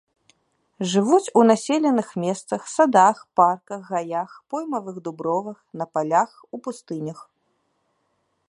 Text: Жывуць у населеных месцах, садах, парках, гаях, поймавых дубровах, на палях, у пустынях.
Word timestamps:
Жывуць 0.91 1.33
у 1.41 1.43
населеных 1.51 2.07
месцах, 2.23 2.61
садах, 2.75 3.17
парках, 3.41 3.81
гаях, 3.93 4.31
поймавых 4.55 4.95
дубровах, 5.09 5.59
на 5.83 5.91
палях, 5.95 6.31
у 6.57 6.65
пустынях. 6.69 7.19